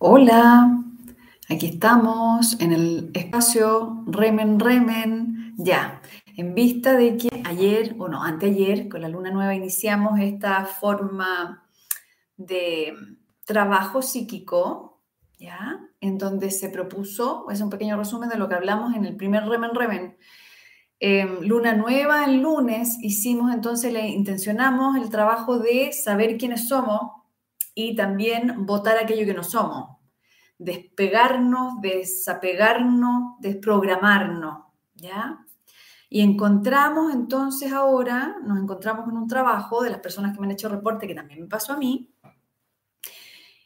Hola, 0.00 0.80
aquí 1.48 1.66
estamos 1.66 2.60
en 2.60 2.70
el 2.70 3.10
espacio 3.14 4.04
Remen 4.06 4.60
Remen, 4.60 5.54
ya, 5.56 6.00
en 6.36 6.54
vista 6.54 6.92
de 6.92 7.16
que 7.16 7.42
ayer, 7.44 7.96
o 7.98 8.06
no, 8.06 8.22
anteayer, 8.22 8.88
con 8.88 9.02
la 9.02 9.08
luna 9.08 9.32
nueva 9.32 9.56
iniciamos 9.56 10.20
esta 10.20 10.66
forma 10.66 11.68
de 12.36 12.94
trabajo 13.44 14.00
psíquico, 14.00 15.02
ya, 15.36 15.80
en 16.00 16.16
donde 16.16 16.52
se 16.52 16.68
propuso, 16.68 17.50
es 17.50 17.60
un 17.60 17.68
pequeño 17.68 17.96
resumen 17.96 18.28
de 18.28 18.38
lo 18.38 18.48
que 18.48 18.54
hablamos 18.54 18.94
en 18.94 19.04
el 19.04 19.16
primer 19.16 19.46
Remen 19.48 19.74
Remen, 19.74 20.16
em, 21.00 21.40
luna 21.40 21.74
nueva 21.74 22.24
el 22.24 22.40
lunes, 22.40 22.98
hicimos 23.02 23.52
entonces, 23.52 23.92
le 23.92 24.06
intencionamos 24.06 24.96
el 24.96 25.10
trabajo 25.10 25.58
de 25.58 25.92
saber 25.92 26.38
quiénes 26.38 26.68
somos 26.68 27.18
y 27.80 27.94
también 27.94 28.66
votar 28.66 28.98
aquello 28.98 29.24
que 29.24 29.34
no 29.34 29.44
somos, 29.44 29.98
despegarnos, 30.58 31.80
desapegarnos, 31.80 33.34
desprogramarnos, 33.38 34.64
¿ya? 34.96 35.46
Y 36.10 36.22
encontramos 36.22 37.14
entonces 37.14 37.72
ahora, 37.72 38.34
nos 38.42 38.58
encontramos 38.58 39.04
con 39.04 39.16
un 39.16 39.28
trabajo 39.28 39.80
de 39.84 39.90
las 39.90 40.00
personas 40.00 40.34
que 40.34 40.40
me 40.40 40.46
han 40.46 40.50
hecho 40.54 40.68
reporte, 40.68 41.06
que 41.06 41.14
también 41.14 41.42
me 41.42 41.46
pasó 41.46 41.74
a 41.74 41.76
mí, 41.76 42.12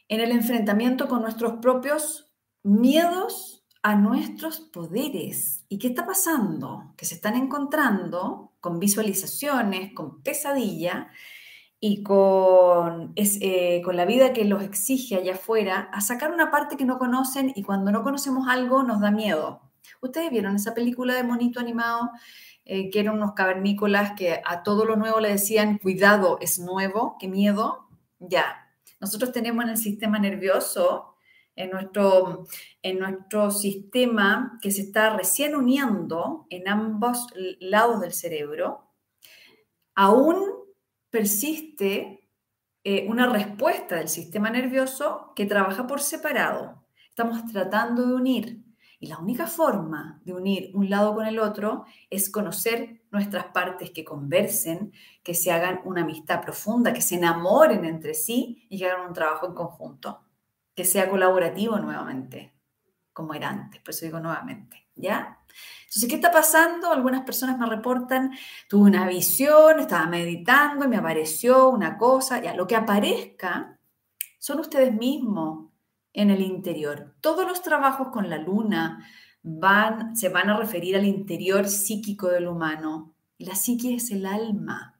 en 0.07 0.19
el 0.19 0.29
enfrentamiento 0.29 1.07
con 1.07 1.23
nuestros 1.23 1.53
propios 1.53 2.31
miedos 2.61 3.65
a 3.81 3.95
nuestros 3.95 4.59
poderes. 4.59 5.65
¿Y 5.69 5.79
qué 5.79 5.87
está 5.87 6.05
pasando? 6.05 6.93
Que 6.97 7.05
se 7.05 7.15
están 7.15 7.33
encontrando 7.35 8.51
con 8.59 8.79
visualizaciones, 8.79 9.91
con 9.95 10.21
pesadilla, 10.21 11.09
y 11.85 12.01
con, 12.01 13.11
eh, 13.17 13.81
con 13.83 13.97
la 13.97 14.05
vida 14.05 14.31
que 14.31 14.45
los 14.45 14.63
exige 14.63 15.17
allá 15.17 15.33
afuera, 15.33 15.89
a 15.91 15.99
sacar 15.99 16.31
una 16.31 16.49
parte 16.49 16.77
que 16.77 16.85
no 16.85 16.97
conocen 16.97 17.51
y 17.57 17.63
cuando 17.63 17.91
no 17.91 18.03
conocemos 18.03 18.47
algo 18.47 18.83
nos 18.83 19.01
da 19.01 19.11
miedo. 19.11 19.59
¿Ustedes 19.99 20.31
vieron 20.31 20.55
esa 20.55 20.73
película 20.73 21.13
de 21.13 21.25
monito 21.25 21.59
animado? 21.59 22.09
Eh, 22.63 22.89
que 22.89 23.01
eran 23.01 23.15
unos 23.15 23.33
cavernícolas 23.33 24.13
que 24.13 24.41
a 24.45 24.63
todo 24.63 24.85
lo 24.85 24.95
nuevo 24.95 25.19
le 25.19 25.27
decían, 25.27 25.77
cuidado, 25.77 26.37
es 26.39 26.57
nuevo, 26.57 27.17
qué 27.19 27.27
miedo. 27.27 27.89
Ya, 28.17 28.65
nosotros 29.01 29.33
tenemos 29.33 29.65
en 29.65 29.71
el 29.71 29.77
sistema 29.77 30.19
nervioso, 30.19 31.17
en 31.53 31.71
nuestro, 31.71 32.45
en 32.81 32.99
nuestro 32.99 33.51
sistema 33.51 34.57
que 34.61 34.71
se 34.71 34.83
está 34.83 35.17
recién 35.17 35.53
uniendo 35.53 36.47
en 36.49 36.69
ambos 36.69 37.27
lados 37.59 37.99
del 37.99 38.13
cerebro, 38.13 38.87
aún 39.95 40.62
persiste 41.13 42.27
eh, 42.83 43.05
una 43.07 43.27
respuesta 43.27 43.97
del 43.97 44.09
sistema 44.09 44.49
nervioso 44.49 45.31
que 45.35 45.45
trabaja 45.45 45.85
por 45.85 46.01
separado. 46.01 46.87
Estamos 47.07 47.45
tratando 47.45 48.07
de 48.07 48.15
unir. 48.15 48.63
Y 48.99 49.05
la 49.07 49.19
única 49.19 49.45
forma 49.45 50.19
de 50.25 50.33
unir 50.33 50.71
un 50.73 50.89
lado 50.89 51.13
con 51.13 51.27
el 51.27 51.37
otro 51.37 51.85
es 52.09 52.31
conocer 52.31 53.03
nuestras 53.11 53.45
partes 53.45 53.91
que 53.91 54.03
conversen, 54.03 54.91
que 55.21 55.35
se 55.35 55.51
hagan 55.51 55.81
una 55.85 56.01
amistad 56.01 56.41
profunda, 56.41 56.93
que 56.93 57.01
se 57.01 57.15
enamoren 57.15 57.85
entre 57.85 58.15
sí 58.15 58.65
y 58.67 58.79
que 58.79 58.89
hagan 58.89 59.05
un 59.05 59.13
trabajo 59.13 59.45
en 59.45 59.53
conjunto, 59.53 60.23
que 60.73 60.83
sea 60.83 61.11
colaborativo 61.11 61.77
nuevamente, 61.77 62.55
como 63.11 63.35
era 63.35 63.49
antes, 63.49 63.79
por 63.81 63.91
eso 63.91 64.05
digo 64.05 64.19
nuevamente, 64.19 64.87
¿ya? 64.95 65.37
Entonces, 65.93 66.09
¿qué 66.09 66.15
está 66.15 66.31
pasando? 66.31 66.91
Algunas 66.91 67.21
personas 67.21 67.59
me 67.59 67.67
reportan, 67.67 68.31
tuve 68.67 68.89
una 68.89 69.07
visión, 69.07 69.79
estaba 69.79 70.07
meditando 70.07 70.85
y 70.85 70.87
me 70.87 70.97
apareció 70.97 71.69
una 71.69 71.99
cosa, 71.99 72.41
ya, 72.41 72.55
lo 72.55 72.65
que 72.65 72.75
aparezca 72.75 73.79
son 74.39 74.59
ustedes 74.59 74.91
mismos 74.91 75.69
en 76.11 76.31
el 76.31 76.41
interior. 76.41 77.13
Todos 77.21 77.47
los 77.47 77.61
trabajos 77.61 78.07
con 78.07 78.27
la 78.27 78.39
luna 78.39 79.07
van, 79.43 80.15
se 80.15 80.29
van 80.29 80.49
a 80.49 80.57
referir 80.57 80.95
al 80.95 81.05
interior 81.05 81.67
psíquico 81.67 82.27
del 82.29 82.47
humano. 82.47 83.13
La 83.37 83.53
psique 83.53 83.93
es 83.93 84.09
el 84.09 84.25
alma 84.25 84.99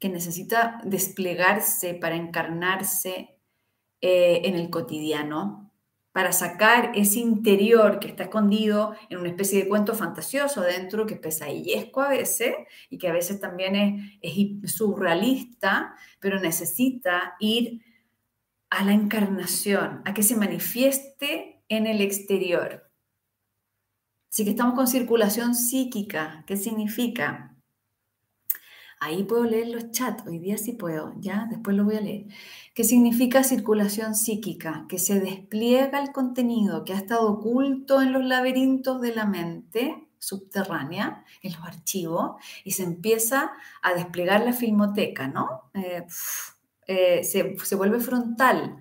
que 0.00 0.08
necesita 0.08 0.80
desplegarse 0.82 1.94
para 1.94 2.16
encarnarse 2.16 3.38
eh, 4.00 4.40
en 4.42 4.56
el 4.56 4.70
cotidiano 4.70 5.65
para 6.16 6.32
sacar 6.32 6.92
ese 6.94 7.18
interior 7.18 7.98
que 7.98 8.08
está 8.08 8.22
escondido 8.22 8.94
en 9.10 9.18
una 9.18 9.28
especie 9.28 9.62
de 9.62 9.68
cuento 9.68 9.94
fantasioso 9.94 10.62
adentro, 10.62 11.04
que 11.04 11.12
es 11.12 11.20
pesadillesco 11.20 12.00
a 12.00 12.08
veces 12.08 12.54
y 12.88 12.96
que 12.96 13.08
a 13.08 13.12
veces 13.12 13.38
también 13.38 13.76
es, 13.76 14.16
es 14.22 14.74
surrealista, 14.74 15.94
pero 16.18 16.40
necesita 16.40 17.34
ir 17.38 17.82
a 18.70 18.82
la 18.82 18.94
encarnación, 18.94 20.00
a 20.06 20.14
que 20.14 20.22
se 20.22 20.36
manifieste 20.36 21.62
en 21.68 21.86
el 21.86 22.00
exterior. 22.00 22.90
Así 24.30 24.44
que 24.44 24.52
estamos 24.52 24.72
con 24.72 24.86
circulación 24.86 25.54
psíquica. 25.54 26.44
¿Qué 26.46 26.56
significa? 26.56 27.55
Ahí 28.98 29.24
puedo 29.24 29.44
leer 29.44 29.68
los 29.68 29.90
chats, 29.90 30.26
hoy 30.26 30.38
día 30.38 30.56
sí 30.56 30.72
puedo, 30.72 31.14
ya, 31.18 31.46
después 31.50 31.76
lo 31.76 31.84
voy 31.84 31.96
a 31.96 32.00
leer. 32.00 32.26
¿Qué 32.74 32.82
significa 32.82 33.44
circulación 33.44 34.14
psíquica? 34.14 34.86
Que 34.88 34.98
se 34.98 35.20
despliega 35.20 36.00
el 36.02 36.12
contenido 36.12 36.84
que 36.84 36.94
ha 36.94 36.96
estado 36.96 37.30
oculto 37.30 38.00
en 38.00 38.12
los 38.12 38.24
laberintos 38.24 39.00
de 39.02 39.14
la 39.14 39.26
mente 39.26 40.08
subterránea, 40.18 41.24
en 41.42 41.52
los 41.52 41.62
archivos, 41.62 42.42
y 42.64 42.72
se 42.72 42.84
empieza 42.84 43.52
a 43.82 43.94
desplegar 43.94 44.40
la 44.42 44.52
filmoteca, 44.54 45.28
¿no? 45.28 45.70
Eh, 45.74 46.06
eh, 46.86 47.22
se, 47.22 47.56
se 47.58 47.74
vuelve 47.76 48.00
frontal 48.00 48.78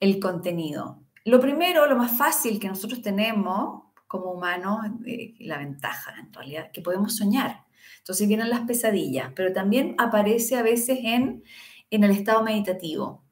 el 0.00 0.18
contenido. 0.20 1.02
Lo 1.24 1.40
primero, 1.40 1.86
lo 1.86 1.96
más 1.96 2.16
fácil 2.16 2.58
que 2.58 2.68
nosotros 2.68 3.00
tenemos 3.00 3.84
como 4.06 4.32
humanos, 4.32 4.86
eh, 5.06 5.34
la 5.40 5.58
ventaja 5.58 6.14
en 6.18 6.32
realidad, 6.32 6.70
que 6.72 6.80
podemos 6.80 7.16
soñar. 7.16 7.65
Entonces 7.98 8.28
vienen 8.28 8.50
las 8.50 8.60
pesadillas, 8.62 9.32
pero 9.34 9.52
también 9.52 9.94
aparece 9.98 10.56
a 10.56 10.62
veces 10.62 10.98
en, 11.02 11.44
en 11.90 12.04
el 12.04 12.10
estado 12.10 12.42
meditativo. 12.42 13.24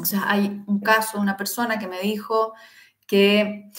O 0.00 0.04
sea, 0.04 0.30
hay 0.30 0.62
un 0.66 0.80
caso 0.80 1.20
una 1.20 1.36
persona 1.36 1.78
que 1.78 1.88
me 1.88 2.00
dijo 2.00 2.54
que 3.06 3.70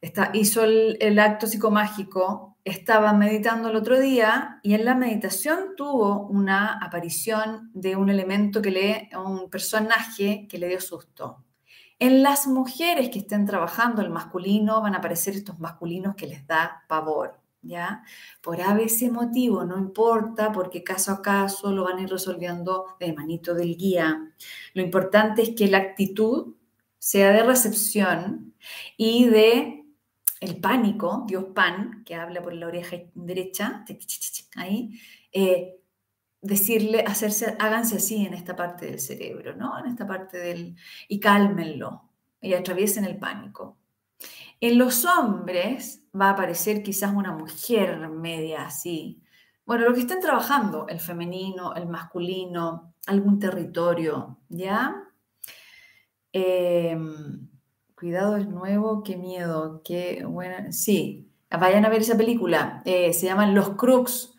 está, 0.00 0.30
hizo 0.34 0.64
el, 0.64 0.96
el 1.00 1.18
acto 1.18 1.46
psicomágico, 1.46 2.50
estaba 2.64 3.12
meditando 3.12 3.70
el 3.70 3.76
otro 3.76 3.98
día 3.98 4.60
y 4.62 4.74
en 4.74 4.84
la 4.84 4.94
meditación 4.94 5.74
tuvo 5.76 6.26
una 6.26 6.78
aparición 6.78 7.70
de 7.72 7.96
un 7.96 8.10
elemento 8.10 8.60
que 8.60 8.70
le, 8.70 9.10
un 9.16 9.48
personaje 9.48 10.46
que 10.48 10.58
le 10.58 10.68
dio 10.68 10.80
susto. 10.80 11.44
En 11.98 12.22
las 12.22 12.46
mujeres 12.46 13.10
que 13.10 13.20
estén 13.20 13.46
trabajando 13.46 14.02
el 14.02 14.10
masculino 14.10 14.80
van 14.80 14.94
a 14.94 14.98
aparecer 14.98 15.34
estos 15.34 15.58
masculinos 15.58 16.14
que 16.14 16.26
les 16.26 16.46
da 16.46 16.84
pavor. 16.88 17.39
¿Ya? 17.62 18.02
Por 18.42 18.60
ese 18.60 19.10
motivo, 19.10 19.64
no 19.64 19.78
importa, 19.78 20.52
porque 20.52 20.82
caso 20.82 21.12
a 21.12 21.22
caso 21.22 21.72
lo 21.72 21.84
van 21.84 21.98
a 21.98 22.02
ir 22.02 22.10
resolviendo 22.10 22.96
de 22.98 23.12
manito 23.12 23.54
del 23.54 23.76
guía. 23.76 24.32
Lo 24.74 24.82
importante 24.82 25.42
es 25.42 25.50
que 25.50 25.68
la 25.68 25.78
actitud 25.78 26.54
sea 26.98 27.32
de 27.32 27.42
recepción 27.42 28.54
y 28.96 29.26
de 29.26 29.84
el 30.40 30.60
pánico, 30.60 31.24
Dios 31.26 31.46
pan, 31.54 32.02
que 32.04 32.14
habla 32.14 32.42
por 32.42 32.54
la 32.54 32.66
oreja 32.66 32.96
derecha, 33.14 33.84
ahí, 34.56 34.98
eh, 35.32 35.76
decirle, 36.40 37.04
hacerse, 37.06 37.56
háganse 37.58 37.96
así 37.96 38.24
en 38.24 38.34
esta 38.34 38.56
parte 38.56 38.86
del 38.86 39.00
cerebro, 39.00 39.54
¿no? 39.56 39.78
En 39.78 39.86
esta 39.86 40.06
parte 40.06 40.38
del... 40.38 40.76
y 41.08 41.20
cálmenlo 41.20 42.10
y 42.40 42.54
atraviesen 42.54 43.04
el 43.04 43.18
pánico. 43.18 43.79
En 44.60 44.78
los 44.78 45.06
hombres 45.06 46.04
va 46.18 46.28
a 46.28 46.30
aparecer 46.32 46.82
quizás 46.82 47.14
una 47.14 47.32
mujer 47.32 48.08
media 48.08 48.64
así. 48.64 49.22
Bueno, 49.64 49.88
lo 49.88 49.94
que 49.94 50.00
estén 50.00 50.20
trabajando, 50.20 50.86
el 50.88 51.00
femenino, 51.00 51.74
el 51.74 51.86
masculino, 51.86 52.94
algún 53.06 53.38
territorio, 53.38 54.38
¿ya? 54.48 55.10
Em, 56.32 57.48
cuidado 57.94 58.36
es 58.36 58.48
nuevo, 58.48 59.02
qué 59.02 59.16
miedo, 59.16 59.80
qué 59.84 60.24
buena. 60.26 60.72
Sí, 60.72 61.30
vayan 61.50 61.84
a 61.84 61.88
ver 61.88 62.02
esa 62.02 62.16
película, 62.16 62.82
eh, 62.84 63.12
se 63.12 63.26
llaman 63.26 63.54
Los 63.54 63.70
Crux. 63.76 64.36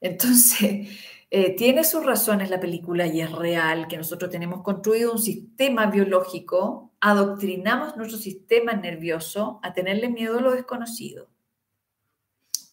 Entonces, 0.00 0.88
eh, 1.30 1.56
tiene 1.56 1.84
sus 1.84 2.04
razones 2.04 2.50
la 2.50 2.60
película 2.60 3.06
y 3.06 3.20
es 3.20 3.32
real 3.32 3.86
que 3.88 3.96
nosotros 3.98 4.30
tenemos 4.30 4.62
construido 4.62 5.12
un 5.12 5.18
sistema 5.18 5.86
biológico, 5.86 6.87
adoctrinamos 7.00 7.96
nuestro 7.96 8.18
sistema 8.18 8.72
nervioso 8.72 9.60
a 9.62 9.72
tenerle 9.72 10.08
miedo 10.08 10.38
a 10.38 10.42
lo 10.42 10.52
desconocido, 10.52 11.28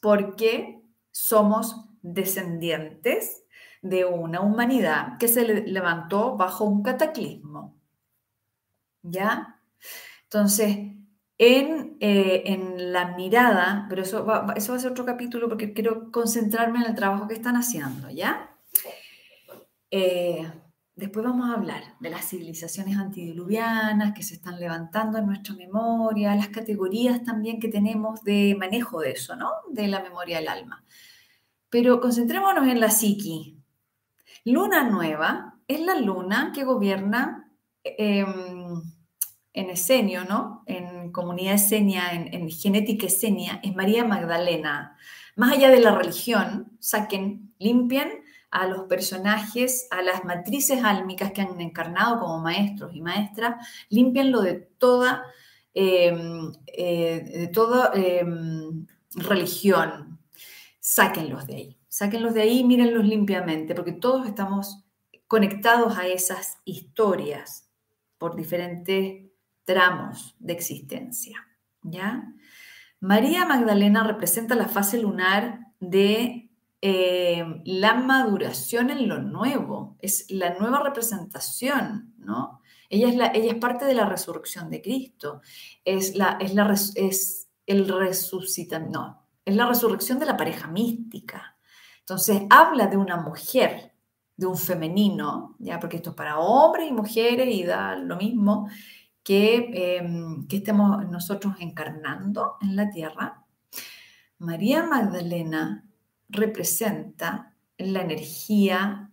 porque 0.01 0.81
somos 1.11 1.85
descendientes 2.01 3.43
de 3.81 4.05
una 4.05 4.41
humanidad 4.41 5.17
que 5.19 5.27
se 5.27 5.45
levantó 5.45 6.35
bajo 6.35 6.65
un 6.65 6.81
cataclismo. 6.81 7.75
¿Ya? 9.03 9.61
Entonces, 10.23 10.95
en, 11.37 11.97
eh, 11.99 12.43
en, 12.45 12.91
la 12.91 13.15
mirada, 13.15 13.85
pero 13.89 14.01
eso 14.01 14.25
va, 14.25 14.53
eso 14.55 14.71
va 14.71 14.77
a 14.77 14.81
ser 14.81 14.91
otro 14.91 15.05
capítulo 15.05 15.47
porque 15.47 15.73
quiero 15.73 16.11
concentrarme 16.11 16.79
en 16.79 16.85
el 16.85 16.95
trabajo 16.95 17.27
que 17.27 17.35
están 17.35 17.55
haciendo, 17.55 18.09
¿ya? 18.09 18.55
Eh, 19.91 20.51
después 20.95 21.25
vamos 21.25 21.49
a 21.49 21.53
hablar 21.53 21.83
de 21.99 22.09
las 22.09 22.29
civilizaciones 22.29 22.97
antidiluvianas 22.97 24.13
que 24.13 24.23
se 24.23 24.35
están 24.35 24.59
levantando 24.59 25.17
en 25.17 25.25
nuestra 25.25 25.53
memoria, 25.55 26.35
las 26.35 26.47
categorías 26.47 27.23
también 27.23 27.59
que 27.59 27.67
tenemos 27.67 28.23
de 28.23 28.55
manejo 28.57 29.01
de 29.01 29.11
eso, 29.11 29.35
¿no? 29.35 29.51
De 29.69 29.87
la 29.87 30.01
memoria 30.01 30.37
del 30.37 30.47
alma. 30.47 30.83
Pero 31.69 31.99
concentrémonos 31.99 32.67
en 32.67 32.79
la 32.79 32.89
psiqui. 32.89 33.57
Luna 34.45 34.89
nueva 34.89 35.57
es 35.67 35.81
la 35.81 35.95
luna 35.95 36.51
que 36.53 36.63
gobierna 36.63 37.51
em, 37.83 38.81
en 39.51 39.69
Esenio, 39.69 40.23
¿no? 40.23 40.63
En 40.65 41.11
comunidad 41.11 41.55
esenia, 41.55 42.13
en, 42.13 42.33
en 42.33 42.49
genética 42.49 43.07
esenia, 43.07 43.59
es 43.63 43.75
María 43.75 44.05
Magdalena. 44.05 44.97
Más 45.35 45.51
allá 45.51 45.69
de 45.69 45.81
la 45.81 45.93
religión, 45.93 46.77
saquen, 46.79 47.53
limpien 47.59 48.24
a 48.55 48.67
los 48.67 48.83
personajes, 48.83 49.85
a 49.91 50.01
las 50.01 50.23
matrices 50.23 50.81
álmicas 50.81 51.33
que 51.33 51.41
han 51.41 51.59
encarnado 51.59 52.21
como 52.21 52.39
maestros 52.39 52.95
y 52.95 53.01
maestras, 53.01 53.55
limpianlo 53.89 54.41
de 54.41 54.53
toda, 54.53 55.25
em, 55.73 56.53
eh, 56.67 57.31
de 57.39 57.47
toda 57.49 57.91
em, 57.93 58.87
religión. 59.11 60.19
Sáquenlos 60.79 61.45
de 61.47 61.55
ahí, 61.55 61.77
sáquenlos 61.89 62.33
de 62.33 62.43
ahí, 62.43 62.63
mírenlos 62.63 63.03
limpiamente, 63.03 63.75
porque 63.75 63.91
todos 63.91 64.25
estamos 64.25 64.85
conectados 65.27 65.97
a 65.97 66.07
esas 66.07 66.59
historias 66.63 67.69
por 68.17 68.37
diferentes 68.37 69.31
tramos 69.65 70.37
de 70.39 70.53
existencia. 70.53 71.45
¿Ya? 71.81 72.23
María 73.01 73.43
Magdalena 73.45 74.05
representa 74.05 74.55
la 74.55 74.69
fase 74.69 74.97
lunar 74.97 75.59
de 75.81 76.44
eh, 76.81 77.61
la 77.65 77.95
maduración 77.95 78.89
en 78.89 79.07
lo 79.07 79.19
nuevo, 79.19 79.97
es 79.99 80.29
la 80.29 80.53
nueva 80.55 80.81
representación, 80.81 82.13
¿no? 82.17 82.61
Ella 82.89 83.09
es, 83.09 83.15
la, 83.15 83.27
ella 83.27 83.53
es 83.53 83.59
parte 83.59 83.85
de 83.85 83.95
la 83.95 84.05
resurrección 84.07 84.69
de 84.69 84.81
Cristo, 84.81 85.41
es, 85.83 86.15
la, 86.15 86.37
es, 86.39 86.53
la, 86.53 86.71
es 86.95 87.49
el 87.65 87.87
resucitamiento, 87.87 88.99
no, 88.99 89.27
es 89.43 89.55
la 89.55 89.67
resurrección 89.67 90.19
de 90.19 90.27
la 90.27 90.37
pareja 90.37 90.67
mística. 90.67 91.57
Entonces, 91.99 92.43
habla 92.49 92.87
de 92.87 92.97
una 92.97 93.17
mujer, 93.17 93.93
de 94.37 94.45
un 94.45 94.57
femenino, 94.57 95.55
ya 95.59 95.79
porque 95.79 95.97
esto 95.97 96.11
es 96.11 96.15
para 96.15 96.39
hombres 96.39 96.89
y 96.89 96.93
mujeres 96.93 97.47
y 97.53 97.63
da 97.63 97.95
lo 97.95 98.17
mismo 98.17 98.69
que, 99.23 99.97
em, 99.97 100.47
que 100.47 100.57
estemos 100.57 101.09
nosotros 101.09 101.55
encarnando 101.59 102.57
en 102.61 102.75
la 102.75 102.89
tierra. 102.91 103.43
María 104.37 104.83
Magdalena 104.83 105.83
representa 106.29 107.55
la 107.77 108.01
energía 108.01 109.11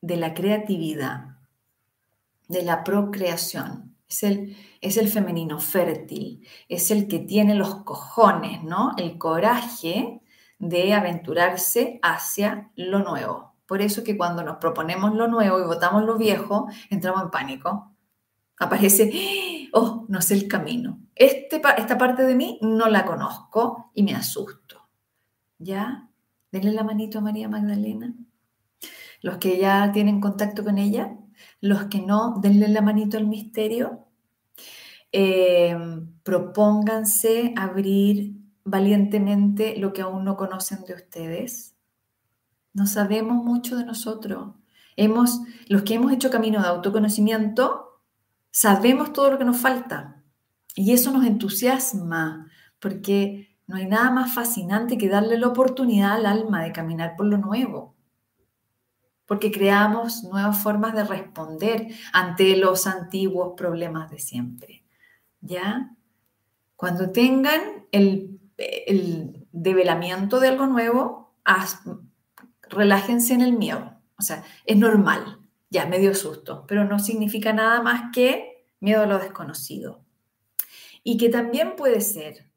de 0.00 0.16
la 0.16 0.34
creatividad, 0.34 1.38
de 2.48 2.62
la 2.62 2.84
procreación. 2.84 3.96
Es 4.08 4.22
el, 4.24 4.56
es 4.80 4.96
el 4.98 5.08
femenino 5.08 5.58
fértil, 5.58 6.46
es 6.68 6.90
el 6.90 7.08
que 7.08 7.20
tiene 7.20 7.54
los 7.54 7.76
cojones, 7.84 8.62
¿no? 8.62 8.92
El 8.98 9.16
coraje 9.16 10.20
de 10.58 10.92
aventurarse 10.92 11.98
hacia 12.02 12.70
lo 12.76 12.98
nuevo. 12.98 13.52
Por 13.66 13.80
eso 13.80 14.04
que 14.04 14.18
cuando 14.18 14.44
nos 14.44 14.58
proponemos 14.58 15.14
lo 15.14 15.28
nuevo 15.28 15.58
y 15.58 15.64
votamos 15.64 16.04
lo 16.04 16.18
viejo, 16.18 16.68
entramos 16.90 17.22
en 17.22 17.30
pánico. 17.30 17.94
Aparece, 18.58 19.70
oh, 19.72 20.04
no 20.08 20.20
sé 20.20 20.34
el 20.34 20.46
camino. 20.46 21.00
Este, 21.14 21.60
esta 21.78 21.96
parte 21.96 22.24
de 22.24 22.34
mí 22.34 22.58
no 22.60 22.88
la 22.88 23.04
conozco 23.04 23.90
y 23.94 24.02
me 24.02 24.14
asusto. 24.14 24.61
¿Ya? 25.62 26.08
Denle 26.50 26.72
la 26.72 26.84
manito 26.84 27.18
a 27.18 27.22
María 27.22 27.48
Magdalena. 27.48 28.14
Los 29.20 29.38
que 29.38 29.58
ya 29.58 29.92
tienen 29.92 30.20
contacto 30.20 30.64
con 30.64 30.78
ella, 30.78 31.16
los 31.60 31.84
que 31.84 32.00
no, 32.00 32.40
denle 32.42 32.68
la 32.68 32.82
manito 32.82 33.16
al 33.16 33.26
misterio. 33.26 34.06
Eh, 35.12 35.76
propónganse 36.24 37.54
abrir 37.56 38.34
valientemente 38.64 39.76
lo 39.76 39.92
que 39.92 40.02
aún 40.02 40.24
no 40.24 40.36
conocen 40.36 40.84
de 40.84 40.94
ustedes. 40.94 41.74
No 42.72 42.86
sabemos 42.86 43.44
mucho 43.44 43.76
de 43.76 43.84
nosotros. 43.84 44.54
Hemos, 44.96 45.40
los 45.68 45.82
que 45.82 45.94
hemos 45.94 46.12
hecho 46.12 46.30
camino 46.30 46.60
de 46.60 46.68
autoconocimiento, 46.68 48.00
sabemos 48.50 49.12
todo 49.12 49.30
lo 49.30 49.38
que 49.38 49.44
nos 49.44 49.58
falta. 49.58 50.22
Y 50.74 50.92
eso 50.92 51.12
nos 51.12 51.24
entusiasma, 51.24 52.50
porque 52.80 53.51
no 53.72 53.78
hay 53.78 53.86
nada 53.86 54.10
más 54.10 54.34
fascinante 54.34 54.98
que 54.98 55.08
darle 55.08 55.38
la 55.38 55.46
oportunidad 55.48 56.12
al 56.12 56.26
alma 56.26 56.62
de 56.62 56.72
caminar 56.72 57.16
por 57.16 57.24
lo 57.24 57.38
nuevo, 57.38 57.96
porque 59.24 59.50
creamos 59.50 60.24
nuevas 60.24 60.62
formas 60.62 60.94
de 60.94 61.04
responder 61.04 61.88
ante 62.12 62.54
los 62.58 62.86
antiguos 62.86 63.54
problemas 63.56 64.10
de 64.10 64.18
siempre. 64.18 64.84
¿Ya? 65.40 65.96
Cuando 66.76 67.12
tengan 67.12 67.86
el, 67.92 68.38
develamiento 69.52 70.38
de 70.38 70.48
algo 70.48 70.66
nuevo, 70.66 71.34
relájense 72.68 73.32
en 73.32 73.40
el 73.40 73.54
miedo. 73.54 73.94
O 74.18 74.22
sea, 74.22 74.44
es 74.66 74.76
normal, 74.76 75.38
ya, 75.70 75.86
medio 75.86 76.14
susto, 76.14 76.66
pero 76.68 76.84
no 76.84 76.98
significa 76.98 77.54
nada 77.54 77.80
más 77.80 78.12
que 78.12 78.66
miedo 78.80 79.02
a 79.02 79.06
lo 79.06 79.18
desconocido. 79.18 80.04
Y 81.02 81.16
que 81.16 81.30
también 81.30 81.74
puede 81.74 82.02
ser 82.02 82.52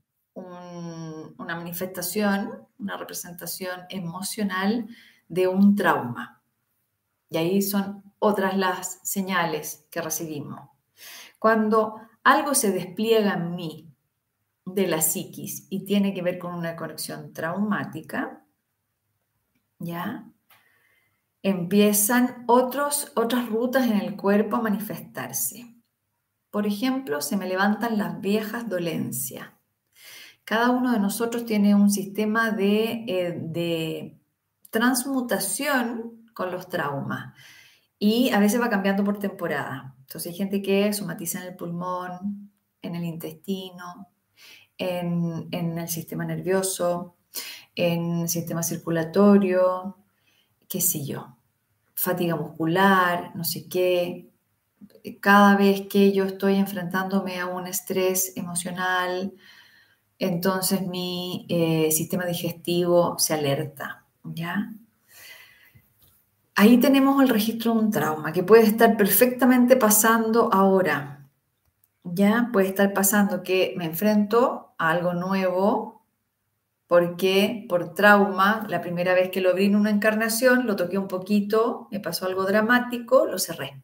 una 1.38 1.56
manifestación, 1.56 2.68
una 2.80 2.98
representación 2.98 3.82
emocional 3.90 4.88
de 5.28 5.48
un 5.48 5.76
trauma. 5.76 6.42
Y 7.30 7.38
ahí 7.38 7.62
son 7.62 8.04
otras 8.20 8.58
las 8.58 9.00
señales 9.04 9.88
que 9.90 10.02
recibimos. 10.02 10.70
Cuando 11.40 12.00
algo 12.24 12.56
se 12.56 12.72
despliega 12.72 13.34
en 13.34 13.56
mí 13.56 13.92
de 14.66 14.88
la 14.88 15.02
psiquis 15.02 15.68
y 15.70 15.86
tiene 15.86 16.14
que 16.14 16.22
ver 16.22 16.40
con 16.40 16.54
una 16.54 16.76
conexión 16.76 17.34
traumática, 17.34 18.44
¿ya? 19.80 20.28
Empiezan 21.44 22.44
otros, 22.48 23.12
otras 23.16 23.48
rutas 23.50 23.86
en 23.86 23.98
el 23.98 24.16
cuerpo 24.16 24.56
a 24.56 24.62
manifestarse. 24.62 25.76
Por 26.50 26.66
ejemplo, 26.66 27.22
se 27.22 27.38
me 27.38 27.48
levantan 27.48 27.98
las 27.98 28.20
viejas 28.20 28.68
dolencias 28.68 29.55
cada 30.46 30.70
uno 30.70 30.92
de 30.92 31.00
nosotros 31.00 31.46
tiene 31.46 31.74
un 31.76 31.90
sistema 31.90 32.56
eh, 32.58 33.36
de, 33.42 34.18
transmutación 34.70 36.26
con 36.34 36.52
los 36.52 36.68
traumas 36.68 37.34
y 37.98 38.30
a 38.32 38.40
veces 38.40 38.60
va 38.62 38.70
cambiando 38.70 39.04
por 39.04 39.20
temporada. 39.20 39.96
Entonces 40.02 40.32
hay 40.32 40.38
gente 40.38 40.62
que 40.62 40.92
somatiza 40.94 41.40
en 41.40 41.48
el 41.48 41.56
pulmón, 41.56 42.52
en 42.82 42.96
el 42.96 43.06
intestino, 43.06 44.10
en, 44.78 45.48
en 45.52 45.78
el 45.78 45.88
sistema 45.88 46.26
nervioso, 46.26 47.16
en 47.74 48.22
el 48.22 48.30
sistema 48.30 48.64
circulatorio, 48.64 49.98
qué 50.68 50.82
sé 50.82 51.06
yo, 51.06 51.38
fatiga 51.96 52.36
muscular, 52.36 53.32
no 53.36 53.46
sé 53.46 53.68
qué. 53.70 54.30
Cada 55.22 55.56
vez 55.56 55.88
que 55.90 56.12
yo 56.12 56.26
estoy 56.26 56.56
enfrentándome 56.56 57.40
a 57.40 57.48
un 57.48 57.66
estrés 57.66 58.36
emocional, 58.36 59.34
entonces 60.20 60.88
mi 60.88 61.46
eh, 61.50 61.92
sistema 61.92 62.26
digestivo 62.26 63.18
se 63.20 63.34
alerta, 63.34 64.06
¿ya? 64.24 64.72
Ahí 66.56 66.78
tenemos 66.78 67.22
el 67.22 67.30
registro 67.30 67.74
de 67.74 67.80
un 67.80 67.92
trauma 67.92 68.32
que 68.32 68.44
puede 68.44 68.64
estar 68.64 68.96
perfectamente 68.96 69.76
pasando 69.76 70.50
ahora, 70.54 71.28
¿ya? 72.04 72.50
Puede 72.54 72.68
estar 72.68 72.94
pasando 72.94 73.44
que 73.44 73.74
me 73.78 73.86
enfrento 73.86 74.74
a 74.78 74.92
algo 74.92 75.14
nuevo 75.14 76.06
porque 76.88 77.66
por 77.68 77.94
trauma, 77.94 78.66
la 78.70 78.80
primera 78.80 79.14
vez 79.14 79.32
que 79.32 79.42
lo 79.42 79.50
abrí 79.50 79.66
en 79.66 79.76
una 79.76 79.90
encarnación, 79.90 80.68
lo 80.68 80.76
toqué 80.76 80.98
un 80.98 81.08
poquito, 81.08 81.88
me 81.92 82.00
pasó 82.00 82.26
algo 82.26 82.46
dramático, 82.46 83.26
lo 83.26 83.40
cerré. 83.40 83.82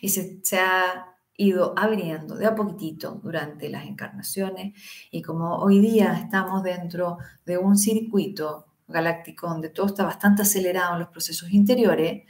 Y 0.00 0.10
se, 0.10 0.38
se 0.44 0.58
ha 0.58 1.09
ido 1.40 1.72
abriendo 1.76 2.36
de 2.36 2.46
a 2.46 2.54
poquitito 2.54 3.18
durante 3.22 3.70
las 3.70 3.86
encarnaciones 3.86 4.78
y 5.10 5.22
como 5.22 5.56
hoy 5.56 5.80
día 5.80 6.12
estamos 6.22 6.62
dentro 6.62 7.16
de 7.46 7.56
un 7.56 7.78
circuito 7.78 8.66
galáctico 8.86 9.48
donde 9.48 9.70
todo 9.70 9.86
está 9.86 10.04
bastante 10.04 10.42
acelerado 10.42 10.94
en 10.94 11.00
los 11.00 11.08
procesos 11.08 11.50
interiores, 11.50 12.24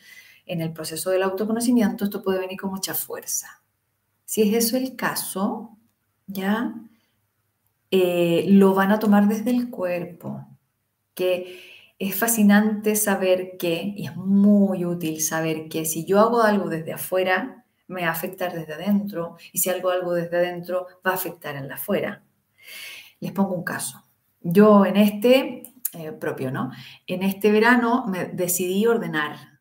en 0.47 0.61
el 0.61 0.73
proceso 0.73 1.11
del 1.11 1.25
autoconocimiento 1.25 2.05
esto 2.05 2.23
puede 2.23 2.39
venir 2.39 2.61
con 2.61 2.71
mucha 2.71 2.95
fuerza. 2.95 3.63
Si 4.25 4.43
es 4.43 4.67
eso 4.67 4.77
el 4.77 4.95
caso, 4.95 5.77
ya 6.29 6.75
eh, 7.91 8.45
lo 8.49 8.75
van 8.75 8.93
a 8.93 9.01
tomar 9.01 9.27
desde 9.27 9.51
el 9.51 9.71
cuerpo, 9.71 10.47
que 11.15 11.59
es 11.99 12.15
fascinante 12.15 12.95
saber 12.95 13.57
que, 13.59 13.93
y 13.97 14.07
es 14.07 14.15
muy 14.15 14.85
útil 14.85 15.21
saber 15.21 15.69
que 15.69 15.85
si 15.85 16.05
yo 16.05 16.21
hago 16.21 16.43
algo 16.43 16.69
desde 16.69 16.93
afuera, 16.93 17.60
me 17.91 18.03
va 18.03 18.09
a 18.09 18.13
afectar 18.13 18.53
desde 18.53 18.75
adentro 18.75 19.37
y 19.53 19.59
si 19.59 19.71
algo 19.71 19.91
algo 19.91 20.15
desde 20.15 20.39
adentro 20.39 20.87
va 21.07 21.13
a 21.13 21.15
afectar 21.15 21.57
en 21.57 21.69
la 21.69 21.75
afuera. 21.75 22.23
Les 23.21 23.33
pongo 23.33 23.55
un 23.55 23.65
caso. 23.65 24.03
Yo 24.41 24.87
en 24.87 24.97
este, 24.97 25.75
eh, 25.93 26.13
propio, 26.13 26.51
¿no? 26.51 26.71
En 27.07 27.23
este 27.23 27.51
verano 27.53 28.07
me 28.07 28.27
decidí 28.27 28.87
ordenar. 28.87 29.61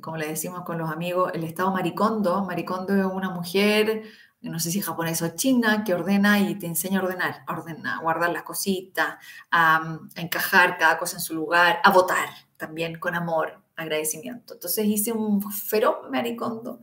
como 0.00 0.16
le 0.16 0.28
decimos 0.28 0.62
con 0.64 0.78
los 0.78 0.90
amigos, 0.90 1.32
el 1.34 1.44
estado 1.44 1.72
maricondo. 1.72 2.44
Maricondo 2.44 2.94
es 2.94 3.04
una 3.04 3.30
mujer, 3.30 4.04
no 4.40 4.60
sé 4.60 4.70
si 4.70 4.80
japonesa 4.80 5.26
o 5.26 5.36
china, 5.36 5.84
que 5.84 5.94
ordena 5.94 6.38
y 6.40 6.54
te 6.56 6.66
enseña 6.66 7.00
a 7.00 7.02
ordenar, 7.02 7.44
a 7.46 8.00
guardar 8.00 8.30
las 8.30 8.44
cositas, 8.44 9.16
a, 9.50 9.98
encajar 10.16 10.78
cada 10.78 10.98
cosa 10.98 11.16
en 11.16 11.22
su 11.22 11.34
lugar, 11.34 11.80
a 11.82 11.90
votar 11.90 12.28
también 12.56 12.98
con 12.98 13.14
amor, 13.14 13.62
agradecimiento. 13.78 14.54
Entonces 14.54 14.84
hice 14.84 15.12
un 15.12 15.40
feroz 15.50 16.10
maricondo 16.10 16.80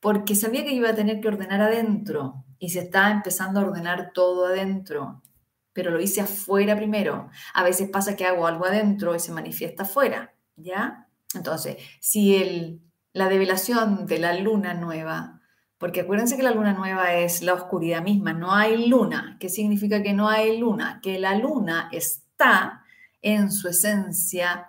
porque 0.00 0.34
sabía 0.34 0.64
que 0.64 0.74
iba 0.74 0.90
a 0.90 0.94
tener 0.94 1.20
que 1.20 1.28
ordenar 1.28 1.62
adentro 1.62 2.44
y 2.58 2.68
se 2.70 2.80
estaba 2.80 3.10
empezando 3.10 3.60
a 3.60 3.64
ordenar 3.64 4.10
todo 4.12 4.46
adentro, 4.46 5.22
pero 5.72 5.90
lo 5.90 6.00
hice 6.00 6.20
afuera 6.20 6.76
primero. 6.76 7.30
A 7.54 7.64
veces 7.64 7.88
pasa 7.88 8.16
que 8.16 8.26
hago 8.26 8.46
algo 8.46 8.66
adentro 8.66 9.14
y 9.14 9.20
se 9.20 9.32
manifiesta 9.32 9.84
afuera, 9.84 10.34
¿ya? 10.56 11.08
Entonces, 11.34 11.78
si 12.00 12.36
el, 12.36 12.82
la 13.12 13.28
develación 13.28 14.06
de 14.06 14.18
la 14.18 14.34
luna 14.34 14.74
nueva, 14.74 15.40
porque 15.78 16.02
acuérdense 16.02 16.36
que 16.36 16.42
la 16.42 16.52
luna 16.52 16.74
nueva 16.74 17.14
es 17.14 17.42
la 17.42 17.54
oscuridad 17.54 18.02
misma, 18.02 18.32
no 18.32 18.52
hay 18.54 18.86
luna. 18.86 19.36
¿Qué 19.40 19.48
significa 19.48 20.02
que 20.02 20.12
no 20.12 20.28
hay 20.28 20.58
luna? 20.58 21.00
Que 21.02 21.18
la 21.18 21.36
luna 21.36 21.88
está 21.92 22.84
en 23.22 23.50
su 23.50 23.68
esencia 23.68 24.68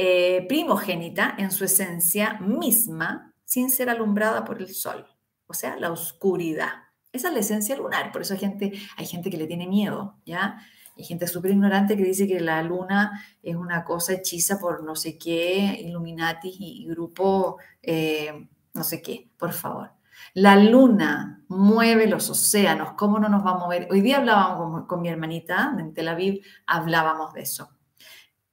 eh, 0.00 0.46
primogénita, 0.48 1.34
en 1.38 1.50
su 1.50 1.64
esencia 1.64 2.38
misma, 2.38 3.34
sin 3.44 3.68
ser 3.68 3.90
alumbrada 3.90 4.44
por 4.44 4.58
el 4.62 4.72
sol. 4.72 5.04
O 5.48 5.54
sea, 5.54 5.76
la 5.76 5.90
oscuridad. 5.90 6.68
Esa 7.12 7.28
es 7.28 7.34
la 7.34 7.40
esencia 7.40 7.74
lunar. 7.76 8.12
Por 8.12 8.22
eso 8.22 8.34
hay 8.34 8.38
gente, 8.38 8.72
hay 8.96 9.06
gente 9.06 9.28
que 9.28 9.36
le 9.36 9.48
tiene 9.48 9.66
miedo, 9.66 10.14
¿ya? 10.24 10.60
Hay 10.96 11.02
gente 11.02 11.26
súper 11.26 11.50
ignorante 11.50 11.96
que 11.96 12.04
dice 12.04 12.28
que 12.28 12.38
la 12.38 12.62
luna 12.62 13.24
es 13.42 13.56
una 13.56 13.82
cosa 13.82 14.12
hechiza 14.12 14.60
por 14.60 14.84
no 14.84 14.94
sé 14.94 15.18
qué, 15.18 15.80
Illuminati 15.80 16.54
y, 16.56 16.86
grupo 16.86 17.58
eh, 17.82 18.48
no 18.74 18.84
sé 18.84 19.02
qué, 19.02 19.32
por 19.36 19.52
favor. 19.52 19.90
La 20.34 20.54
luna 20.54 21.42
mueve 21.48 22.06
los 22.06 22.30
océanos, 22.30 22.92
¿cómo 22.92 23.18
no 23.18 23.28
nos 23.28 23.44
va 23.44 23.50
a 23.50 23.58
mover? 23.58 23.88
Hoy 23.90 24.00
día 24.00 24.18
hablábamos 24.18 24.86
con, 24.86 25.02
mi 25.02 25.08
hermanita 25.08 25.74
en 25.76 25.92
Tel 25.92 26.06
Aviv, 26.06 26.44
hablábamos 26.66 27.32
de 27.34 27.40
eso. 27.40 27.77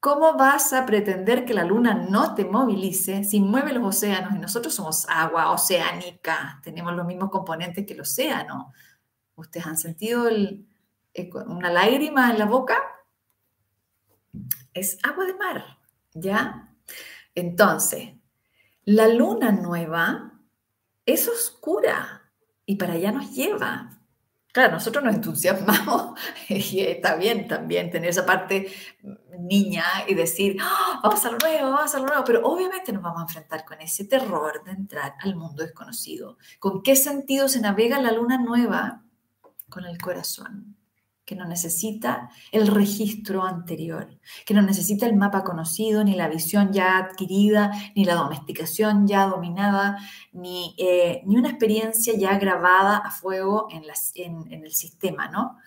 ¿Cómo 0.06 0.36
vas 0.38 0.72
a 0.72 0.86
pretender 0.86 1.46
que 1.46 1.56
la 1.56 1.64
luna 1.64 1.96
no 1.96 2.36
te 2.36 2.46
movilice 2.46 3.24
si 3.24 3.40
mueve 3.40 3.74
los 3.74 3.84
océanos 3.84 4.36
y 4.36 4.38
nosotros 4.38 4.76
somos 4.76 5.08
agua 5.10 5.50
oceánica, 5.52 6.62
tenemos 6.64 6.94
los 6.94 7.08
mismos 7.08 7.32
componentes 7.32 7.88
que 7.88 7.94
el 7.96 8.02
océano? 8.02 8.72
¿Ustedes 9.34 9.66
han 9.66 9.80
sentido 9.80 10.30
una 11.48 11.72
lágrima 11.72 12.30
en 12.30 12.38
la 12.38 12.46
boca, 12.46 12.78
es 14.76 15.00
agua 15.02 15.26
de 15.26 15.34
mar, 15.34 15.80
¿ya? 16.14 16.72
Entonces, 17.34 18.14
la 18.84 19.08
luna 19.08 19.52
nueva 19.54 20.34
es 21.08 21.28
oscura 21.28 22.30
y 22.64 22.76
para 22.76 22.94
allá 22.94 23.12
nos 23.12 23.34
lleva. 23.34 24.05
Claro, 24.56 24.72
nosotros 24.72 25.04
nos 25.04 25.16
entusiasmamos 25.16 26.18
y 26.48 26.80
está 26.80 27.18
bien 27.18 27.46
también 27.46 27.92
tener 27.92 28.10
esa 28.10 28.26
parte 28.26 28.72
niña 29.38 29.84
y 30.08 30.14
decir, 30.14 30.56
¡Ah! 30.62 31.02
vamos 31.04 31.26
a 31.26 31.32
lo 31.32 31.38
nuevo, 31.40 31.72
vamos 31.72 31.94
a 31.94 32.00
lo 32.00 32.06
nuevo, 32.06 32.24
pero 32.24 32.42
obviamente 32.48 32.94
nos 32.94 33.04
vamos 33.04 33.20
a 33.20 33.24
enfrentar 33.24 33.66
con 33.66 33.82
ese 33.82 34.06
terror 34.06 34.64
de 34.64 34.72
entrar 34.72 35.16
al 35.20 35.36
mundo 35.36 35.62
desconocido. 35.62 36.38
¿Con 36.58 36.84
qué 36.84 36.96
sentido 36.96 37.50
se 37.50 37.60
navega 37.60 38.00
la 38.00 38.14
luna 38.14 38.38
nueva? 38.38 39.04
Con 39.68 39.84
el 39.84 39.98
corazón 39.98 40.78
que 41.26 41.36
no 41.36 41.46
necesita 41.46 42.30
el 42.52 42.68
registro 42.68 43.44
anterior, 43.44 44.20
que 44.46 44.54
no 44.54 44.62
necesita 44.62 45.08
el 45.08 45.16
mapa 45.16 45.44
conocido, 45.44 46.04
ni 46.04 46.16
la 46.16 46.30
visión 46.30 46.72
ya 46.72 47.00
adquirida, 47.00 47.72
ni 47.96 48.06
la 48.06 48.14
domesticación 48.16 49.08
ya 49.08 49.26
dominada, 49.26 49.98
ni, 50.32 50.76
eh, 50.78 51.24
ni 51.26 51.38
una 51.38 51.50
experiencia 51.50 52.14
ya 52.16 52.38
grabada 52.38 52.98
a 52.98 53.10
fuego 53.10 53.68
en, 53.72 53.84
en, 54.52 54.64
el 54.64 54.72
sistema, 54.72 55.28
¿no? 55.28 55.58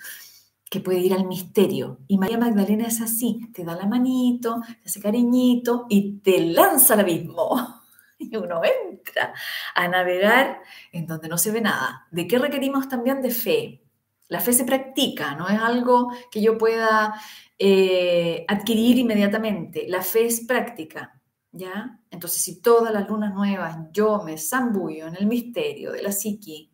Que 0.70 0.80
puede 0.80 1.00
ir 1.00 1.14
al 1.14 1.26
misterio. 1.26 1.98
Y 2.06 2.18
María 2.18 2.38
Magdalena 2.38 2.86
es 2.86 3.00
así, 3.00 3.40
te 3.52 3.64
da 3.64 3.74
la 3.74 3.86
manito, 3.86 4.60
te 4.82 4.88
hace 4.88 5.00
cariñito 5.00 5.86
y 5.88 6.18
te 6.20 6.40
lanza 6.40 6.94
al 6.94 7.00
abismo. 7.00 7.74
Y 8.20 8.36
uno 8.36 8.62
entra 8.64 9.32
a 9.76 9.86
navegar 9.86 10.60
en 10.90 11.06
donde 11.06 11.28
no 11.28 11.38
se 11.38 11.52
ve 11.52 11.60
nada. 11.60 12.08
¿De 12.10 12.26
qué 12.26 12.36
requerimos 12.40 12.88
también 12.88 13.22
de 13.22 13.30
fe? 13.30 13.87
La 14.28 14.40
fe 14.40 14.52
se 14.52 14.64
practica, 14.64 15.34
no 15.34 15.48
es 15.48 15.58
algo 15.58 16.12
que 16.30 16.42
yo 16.42 16.58
pueda 16.58 17.14
eh, 17.58 18.44
adquirir 18.46 18.98
inmediatamente. 18.98 19.86
La 19.88 20.02
fe 20.02 20.26
es 20.26 20.42
práctica, 20.42 21.20
¿ya? 21.50 21.98
Entonces, 22.10 22.42
si 22.42 22.60
todas 22.60 22.92
las 22.92 23.08
lunas 23.08 23.34
nuevas 23.34 23.78
yo 23.90 24.22
me 24.22 24.36
zambullo 24.36 25.06
en 25.06 25.16
el 25.16 25.26
misterio 25.26 25.92
de 25.92 26.02
la 26.02 26.12
psiqui, 26.12 26.70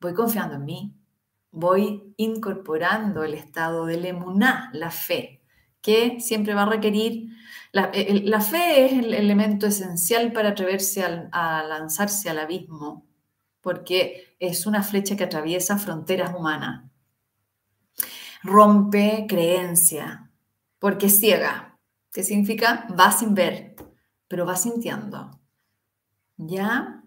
voy 0.00 0.14
confiando 0.14 0.54
en 0.54 0.64
mí, 0.64 0.94
voy 1.50 2.14
incorporando 2.16 3.24
el 3.24 3.34
estado 3.34 3.84
del 3.86 4.04
emuná, 4.04 4.70
la 4.72 4.92
fe, 4.92 5.42
que 5.80 6.20
siempre 6.20 6.54
va 6.54 6.62
a 6.62 6.66
requerir. 6.70 7.28
La, 7.72 8.40
fe 8.40 8.86
es 8.86 8.92
el 8.92 9.14
elemento 9.14 9.66
esencial 9.66 10.32
para 10.32 10.50
atreverse 10.50 11.04
a 11.04 11.64
lanzarse 11.64 12.30
al 12.30 12.38
abismo 12.38 13.07
porque 13.68 14.34
es 14.40 14.64
una 14.64 14.82
flecha 14.82 15.14
que 15.14 15.24
atraviesa 15.24 15.76
fronteras 15.76 16.34
humanas. 16.34 16.90
Rompe 18.42 19.26
creencia, 19.28 20.30
porque 20.78 21.08
es 21.08 21.20
ciega. 21.20 21.78
¿Qué 22.10 22.22
significa? 22.22 22.86
Va 22.98 23.12
sin 23.12 23.34
ver, 23.34 23.76
pero 24.26 24.46
va 24.46 24.56
sintiendo. 24.56 25.38
¿Ya? 26.38 27.04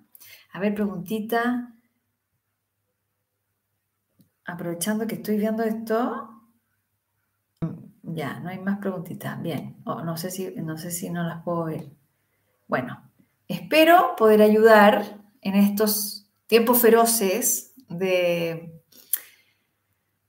A 0.54 0.60
ver, 0.60 0.76
preguntita. 0.76 1.74
Aprovechando 4.46 5.08
que 5.08 5.16
estoy 5.16 5.38
viendo 5.38 5.64
esto. 5.64 6.30
Ya, 8.04 8.40
no 8.40 8.50
hay 8.50 8.60
más 8.60 8.78
preguntitas. 8.78 9.42
Bien. 9.42 9.78
no, 9.84 10.16
sé 10.16 10.30
si, 10.30 10.52
no 10.58 10.78
sé 10.78 10.92
si 10.92 11.10
no 11.10 11.24
las 11.24 11.42
puedo 11.42 11.64
ver. 11.64 11.90
Bueno, 12.68 13.02
espero 13.48 14.16
poder 14.16 14.44
ayudar 14.44 15.18
en 15.42 15.56
estos 15.56 16.21
tiempos 16.52 16.82
feroces 16.82 17.74
de, 17.88 18.74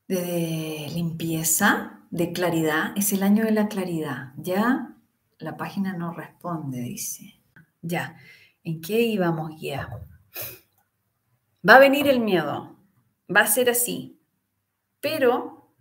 de 0.07 0.87
limpieza, 0.95 2.07
de 2.13 2.33
claridad. 2.33 2.93
Es 2.95 3.13
el 3.13 3.25
año 3.25 3.45
de 3.45 3.51
la 3.51 3.67
claridad. 3.67 4.33
Ya 4.37 4.95
la 5.39 5.57
página 5.57 5.95
no 5.95 6.13
responde, 6.13 6.81
dice. 6.81 7.41
Ya, 7.81 8.19
¿en 8.63 8.81
qué 8.81 9.01
íbamos 9.01 9.61
ya? 9.61 9.89
Va 11.69 11.75
a 11.75 11.81
venir 11.81 12.07
el 12.07 12.21
miedo, 12.21 12.79
va 13.29 13.41
a 13.41 13.47
ser 13.49 13.69
así, 13.69 14.21
pero 15.01 15.75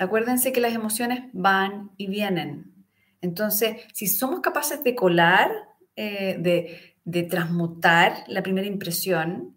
acuérdense 0.00 0.52
que 0.52 0.60
las 0.60 0.74
emociones 0.74 1.30
van 1.32 1.92
y 1.96 2.08
vienen. 2.08 2.74
Entonces, 3.20 3.82
si 3.92 4.08
somos 4.08 4.40
capaces 4.40 4.82
de 4.82 4.96
colar, 4.96 5.52
eh, 5.94 6.38
de, 6.40 6.96
de 7.04 7.22
transmutar 7.22 8.24
la 8.26 8.42
primera 8.42 8.66
impresión, 8.66 9.55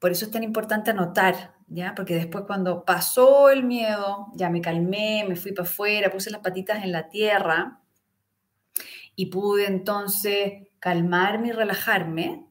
por 0.00 0.10
eso 0.10 0.24
es 0.24 0.30
tan 0.30 0.42
importante 0.42 0.90
anotar, 0.90 1.54
¿ya? 1.68 1.94
Porque 1.94 2.14
después 2.14 2.44
cuando 2.46 2.84
pasó 2.84 3.50
el 3.50 3.64
miedo, 3.64 4.28
ya 4.34 4.48
me 4.48 4.62
calmé, 4.62 5.24
me 5.28 5.36
fui 5.36 5.52
para 5.52 5.68
afuera, 5.68 6.10
puse 6.10 6.30
las 6.30 6.40
patitas 6.40 6.82
en 6.82 6.90
la 6.90 7.08
tierra 7.10 7.82
y 9.14 9.26
pude 9.26 9.66
entonces 9.66 10.68
calmarme 10.78 11.48
y 11.48 11.52
relajarme. 11.52 12.46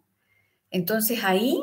Entonces 0.70 1.24
ahí 1.24 1.60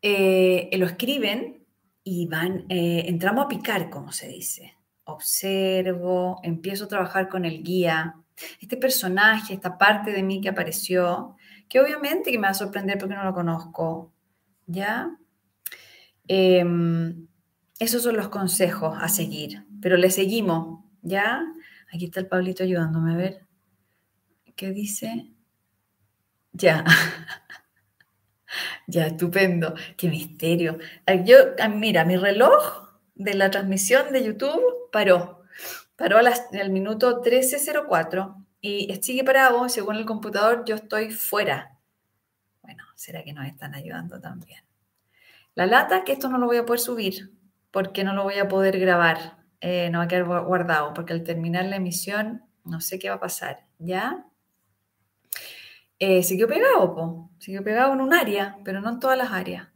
eh, 0.00 0.70
lo 0.78 0.86
escriben 0.86 1.66
y 2.02 2.26
van, 2.26 2.64
eh, 2.70 3.04
entramos 3.06 3.44
a 3.44 3.48
picar, 3.48 3.90
como 3.90 4.12
se 4.12 4.28
dice. 4.28 4.78
Observo, 5.04 6.40
empiezo 6.42 6.86
a 6.86 6.88
trabajar 6.88 7.28
con 7.28 7.44
el 7.44 7.62
guía. 7.62 8.16
Este 8.60 8.78
personaje, 8.78 9.52
esta 9.52 9.76
parte 9.76 10.10
de 10.10 10.22
mí 10.22 10.40
que 10.40 10.48
apareció, 10.48 11.36
que 11.68 11.80
obviamente 11.80 12.30
que 12.30 12.38
me 12.38 12.46
va 12.46 12.52
a 12.52 12.54
sorprender 12.54 12.98
porque 12.98 13.14
no 13.14 13.24
lo 13.24 13.34
conozco, 13.34 14.11
¿ya? 14.66 15.16
Em, 16.28 17.26
esos 17.78 18.02
son 18.02 18.16
los 18.16 18.28
consejos 18.28 18.96
a 19.00 19.08
seguir, 19.08 19.66
pero 19.80 19.96
le 19.96 20.10
seguimos, 20.10 20.84
¿ya? 21.02 21.42
Aquí 21.92 22.06
está 22.06 22.20
el 22.20 22.28
Pablito 22.28 22.62
ayudándome 22.62 23.12
a 23.12 23.16
ver. 23.16 23.46
¿Qué 24.56 24.70
dice? 24.70 25.30
Ya. 26.52 26.84
ya, 28.86 29.06
estupendo. 29.06 29.74
Qué 29.96 30.08
misterio. 30.08 30.78
Yo, 31.24 31.36
ah, 31.58 31.68
mira, 31.68 32.04
mi 32.04 32.16
reloj 32.16 32.90
de 33.14 33.34
la 33.34 33.50
transmisión 33.50 34.12
de 34.12 34.24
YouTube 34.24 34.62
paró. 34.92 35.42
Paró 35.96 36.20
en 36.20 36.60
el 36.60 36.70
minuto 36.70 37.22
13.04 37.22 38.46
y 38.60 38.98
sigue 39.02 39.24
parado. 39.24 39.68
Según 39.68 39.96
el 39.96 40.06
computador, 40.06 40.64
yo 40.64 40.76
estoy 40.76 41.10
fuera 41.10 41.71
¿será 43.02 43.24
que 43.24 43.32
nos 43.32 43.46
están 43.46 43.74
ayudando 43.74 44.20
también? 44.20 44.60
La 45.56 45.66
lata, 45.66 46.04
que 46.04 46.12
esto 46.12 46.28
no 46.28 46.38
lo 46.38 46.46
voy 46.46 46.58
a 46.58 46.64
poder 46.64 46.78
subir 46.78 47.32
porque 47.72 48.04
no 48.04 48.14
lo 48.14 48.22
voy 48.22 48.38
a 48.38 48.46
poder 48.46 48.78
grabar, 48.78 49.38
eh, 49.60 49.90
no 49.90 49.98
va 49.98 50.04
a 50.04 50.08
quedar 50.08 50.24
guardado, 50.24 50.94
porque 50.94 51.12
al 51.12 51.24
terminar 51.24 51.64
la 51.64 51.76
emisión 51.76 52.44
no 52.64 52.80
sé 52.80 52.98
qué 52.98 53.08
va 53.08 53.16
a 53.16 53.20
pasar, 53.20 53.66
¿ya? 53.78 54.26
eh, 55.98 56.22
quedó 56.28 56.46
pegado, 56.46 56.94
po. 56.94 57.30
quedó 57.44 57.64
pegado 57.64 57.92
en 57.94 58.00
un 58.00 58.14
área, 58.14 58.58
pero 58.64 58.80
no 58.80 58.90
en 58.90 59.00
todas 59.00 59.18
las 59.18 59.32
áreas. 59.32 59.68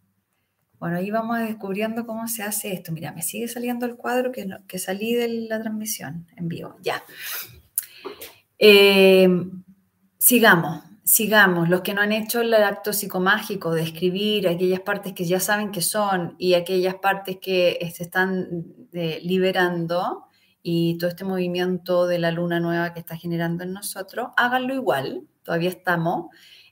Bueno, 0.79 0.99
ahí 0.99 1.11
vamos 1.11 1.39
descubriendo 1.39 2.07
cómo 2.07 2.29
se 2.29 2.43
hace 2.43 2.73
esto. 2.73 2.93
Mira, 2.93 3.13
me 3.13 3.23
sigue 3.23 3.49
saliendo 3.49 3.87
el 3.87 3.97
cuadro 3.97 4.31
que, 4.31 4.47
que 4.69 4.79
salí 4.79 5.15
de 5.15 5.29
la 5.49 5.61
transmisión 5.61 6.27
en 6.37 6.49
vivo. 6.49 6.77
Ya. 6.83 7.03
Eh, 8.59 9.29
sigamos, 10.19 10.85
sigamos. 11.07 11.69
Los 11.69 11.83
que 11.83 11.95
no 11.95 12.03
han 12.03 12.13
hecho 12.13 12.41
el 12.41 12.53
acto 12.53 12.93
psicomágico 12.93 13.73
de 13.73 13.83
escribir 13.83 14.49
aquellas 14.49 14.81
partes 14.81 15.13
que 15.13 15.25
ya 15.25 15.39
saben 15.39 15.71
que 15.71 15.81
son 15.81 16.35
y 16.37 16.55
aquellas 16.55 16.97
partes 16.97 17.39
que 17.41 17.79
se 17.95 18.03
están 18.03 18.67
eh, 18.93 19.21
liberando 19.23 20.25
y 20.63 20.99
todo 20.99 21.09
este 21.09 21.25
movimiento 21.25 22.09
de 22.09 22.19
la 22.19 22.33
luna 22.33 22.59
nueva 22.59 22.93
que 22.93 22.99
está 22.99 23.17
generando 23.17 23.63
en 23.63 23.73
nosotros, 23.73 24.31
háganlo 24.37 24.75
igual. 24.75 25.23
Todavía 25.45 25.71
estamos. 25.71 26.27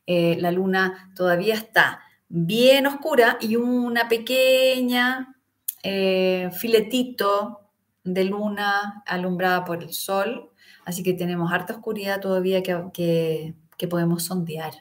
Eh, 0.04 0.36
la 0.40 0.50
luna 0.50 1.12
todavía 1.14 1.54
está 1.54 2.00
bien 2.28 2.88
oscura 2.88 3.38
y 3.40 3.54
una 3.54 4.08
pequeña 4.08 5.36
eh, 5.84 6.50
filetito 6.52 7.70
de 8.02 8.24
luna 8.24 9.04
alumbrada 9.06 9.64
por 9.64 9.84
el 9.84 9.92
sol. 9.92 10.50
Así 10.84 11.02
que 11.04 11.14
tenemos 11.14 11.52
harta 11.52 11.74
oscuridad 11.74 12.20
todavía 12.20 12.62
que, 12.62 13.54
podemos 13.88 14.24
sondear, 14.24 14.72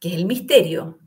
que 0.00 0.08
es 0.08 0.14
el 0.14 0.26
misterio. 0.26 0.98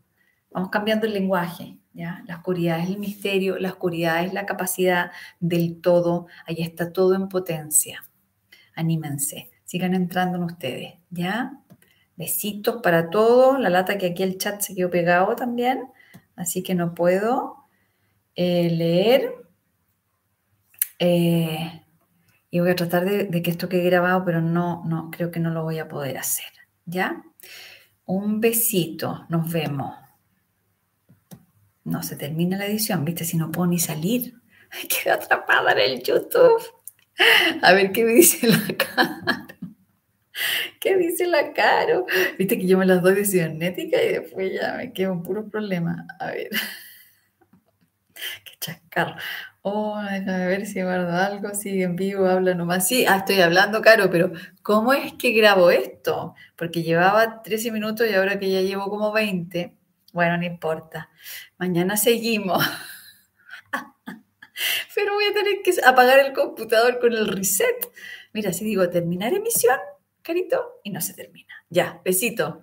Vamos 0.51 0.69
cambiando 0.69 1.05
el 1.05 1.13
lenguaje. 1.13 1.77
¿Ya? 1.95 2.21
La 2.27 2.35
oscuridad 2.35 2.81
es 2.81 2.89
el 2.89 2.97
misterio, 2.97 3.57
la 3.57 3.69
oscuridad 3.69 4.25
es 4.25 4.33
la 4.33 4.45
capacidad 4.45 5.11
del 5.39 5.79
todo, 5.79 6.27
ahí 6.45 6.57
está 6.59 6.91
todo 6.91 7.15
en 7.15 7.29
potencia. 7.29 8.03
Anímense, 8.75 9.49
sigan 9.63 9.93
entrando 9.93 10.37
en 10.37 10.43
ustedes, 10.43 10.95
¿ya? 11.09 11.57
Besitos 12.17 12.81
para 12.81 13.09
todos. 13.09 13.61
La 13.61 13.69
lata 13.69 13.97
que 13.97 14.07
aquí 14.07 14.23
el 14.23 14.37
chat 14.37 14.59
se 14.59 14.75
quedó 14.75 14.89
pegado 14.89 15.37
también, 15.37 15.89
así 16.35 16.63
que 16.63 16.75
no 16.75 16.93
puedo 16.93 17.63
eh, 18.35 18.69
leer. 18.69 19.33
Eh, 20.99 21.81
y 22.49 22.59
voy 22.59 22.71
a 22.71 22.75
tratar 22.75 23.05
de, 23.05 23.23
de, 23.25 23.41
que 23.41 23.51
esto 23.51 23.69
quede 23.69 23.83
grabado, 23.83 24.23
pero 24.25 24.41
no, 24.41 24.83
no, 24.85 25.11
creo 25.11 25.31
que 25.31 25.39
no 25.39 25.49
lo 25.49 25.63
voy 25.63 25.79
a 25.79 25.87
poder 25.87 26.17
hacer. 26.17 26.54
¿Ya? 26.85 27.23
Un 28.05 28.39
besito. 28.39 29.25
Nos 29.29 29.51
vemos. 29.51 29.95
No 31.83 32.01
se 32.03 32.15
termina 32.15 32.57
la 32.57 32.65
edición, 32.65 33.05
¿viste? 33.05 33.25
Si 33.25 33.37
no 33.37 33.51
puedo 33.51 33.67
ni 33.67 33.79
salir. 33.79 34.35
Quedo 34.89 35.15
atrapada 35.15 35.71
en 35.71 35.79
el 35.79 36.03
YouTube. 36.03 36.61
A 37.61 37.73
ver 37.73 37.91
qué 37.91 38.03
me 38.03 38.13
dice 38.13 38.47
la 38.47 38.67
cara. 38.77 39.47
¿Qué 40.79 40.97
dice 40.97 41.25
la 41.27 41.53
Caro? 41.53 42.05
Viste 42.37 42.59
que 42.59 42.67
yo 42.67 42.77
me 42.77 42.85
las 42.85 43.01
doy 43.01 43.15
de 43.15 43.25
cibernética 43.25 44.01
y 44.03 44.09
después 44.09 44.53
ya 44.53 44.75
me 44.75 44.93
quedo 44.93 45.13
un 45.13 45.23
puro 45.23 45.49
problema. 45.49 46.05
A 46.19 46.27
ver. 46.27 46.49
Qué 48.43 48.51
chascarro. 48.59 49.15
Oh, 49.67 49.99
déjame 49.99 50.45
ver 50.45 50.67
si 50.67 50.83
guardo 50.83 51.11
algo. 51.11 51.55
Sigue 51.55 51.85
en 51.85 51.95
vivo, 51.95 52.27
habla 52.27 52.53
nomás. 52.53 52.87
Sí, 52.87 53.03
ah, 53.07 53.17
estoy 53.17 53.41
hablando, 53.41 53.81
Caro, 53.81 54.11
pero 54.11 54.31
¿cómo 54.61 54.93
es 54.93 55.13
que 55.13 55.31
grabo 55.31 55.71
esto? 55.71 56.35
Porque 56.55 56.83
llevaba 56.83 57.41
13 57.41 57.71
minutos 57.71 58.07
y 58.07 58.13
ahora 58.13 58.37
que 58.37 58.51
ya 58.51 58.61
llevo 58.61 58.91
como 58.91 59.11
20. 59.11 59.75
Bueno, 60.13 60.37
no 60.37 60.45
importa. 60.45 61.09
Mañana 61.57 61.97
seguimos. 61.97 62.63
Pero 64.93 65.15
voy 65.15 65.25
a 65.25 65.33
tener 65.33 65.63
que 65.63 65.73
apagar 65.83 66.19
el 66.19 66.33
computador 66.33 66.99
con 66.99 67.13
el 67.13 67.27
reset. 67.27 67.91
Mira, 68.33 68.53
si 68.53 68.65
digo 68.65 68.87
terminar 68.91 69.33
emisión, 69.33 69.79
carito, 70.21 70.79
y 70.83 70.91
no 70.91 71.01
se 71.01 71.15
termina. 71.15 71.55
Ya, 71.69 72.01
besito. 72.05 72.61